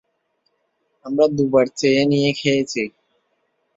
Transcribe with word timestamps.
আমরা 1.05 1.25
দুবার 1.37 1.65
চেয়ে 1.79 2.03
নিয়ে 2.11 2.29
খেয়েছি। 2.39 2.83